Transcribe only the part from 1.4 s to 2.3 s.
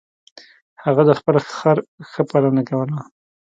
خر ښه